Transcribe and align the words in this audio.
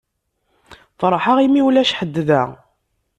Ferḥeɣ 0.99 1.37
imi 1.45 1.61
ulac 1.67 1.91
ḥedd 1.97 2.15
da. 2.27 2.43